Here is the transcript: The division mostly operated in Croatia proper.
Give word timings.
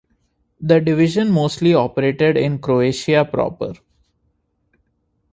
The 0.59 0.79
division 0.81 1.29
mostly 1.29 1.75
operated 1.75 2.35
in 2.35 2.57
Croatia 2.57 3.23
proper. 3.23 3.73